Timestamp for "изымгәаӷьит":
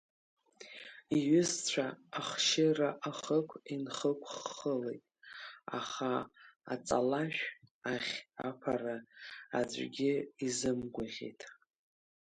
10.45-11.41